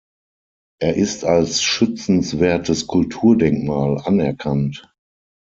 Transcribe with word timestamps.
Er 0.79 0.95
ist 0.95 1.23
als 1.25 1.61
schützenswertes 1.61 2.87
Kulturdenkmal 2.87 3.99
anerkannt. 4.03 4.91